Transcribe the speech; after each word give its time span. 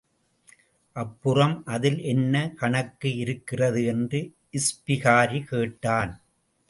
அப்புறம் 0.95 1.65
அதில் 1.65 1.99
என்ன 2.03 2.51
கணக்கு 2.51 3.15
இருக்கிறது? 3.15 3.85
என்று 3.85 4.21
இஸ்பிகாரி 4.53 5.41
கேட்டான். 5.43 6.13